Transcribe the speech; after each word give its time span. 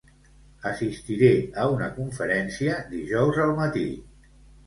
Assistiré 0.69 1.29
a 1.63 1.65
una 1.73 1.89
conferència 1.99 2.79
dijous 2.95 3.39
al 3.47 3.55
matí. 3.63 3.87